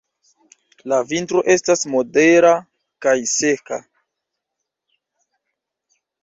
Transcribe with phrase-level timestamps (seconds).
[0.93, 2.53] La vintro estas modera
[3.07, 3.79] kaj seka.